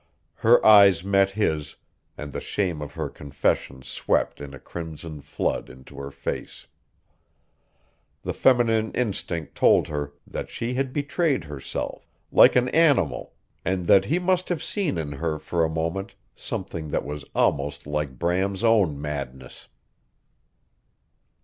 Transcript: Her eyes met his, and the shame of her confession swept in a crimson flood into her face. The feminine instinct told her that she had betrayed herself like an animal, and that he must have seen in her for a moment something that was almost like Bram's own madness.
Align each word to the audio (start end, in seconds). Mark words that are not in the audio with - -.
Her 0.37 0.65
eyes 0.65 1.03
met 1.03 1.29
his, 1.29 1.75
and 2.17 2.33
the 2.33 2.41
shame 2.41 2.81
of 2.81 2.95
her 2.95 3.07
confession 3.07 3.83
swept 3.83 4.41
in 4.41 4.51
a 4.51 4.59
crimson 4.59 5.21
flood 5.21 5.69
into 5.69 5.95
her 5.99 6.09
face. 6.09 6.65
The 8.23 8.33
feminine 8.33 8.91
instinct 8.93 9.53
told 9.53 9.89
her 9.89 10.13
that 10.25 10.49
she 10.49 10.73
had 10.73 10.91
betrayed 10.91 11.43
herself 11.43 12.09
like 12.31 12.55
an 12.55 12.69
animal, 12.69 13.35
and 13.63 13.85
that 13.85 14.05
he 14.05 14.17
must 14.17 14.49
have 14.49 14.63
seen 14.63 14.97
in 14.97 15.11
her 15.11 15.37
for 15.37 15.63
a 15.63 15.69
moment 15.69 16.15
something 16.35 16.87
that 16.87 17.05
was 17.05 17.23
almost 17.35 17.85
like 17.85 18.17
Bram's 18.17 18.63
own 18.63 18.99
madness. 18.99 19.67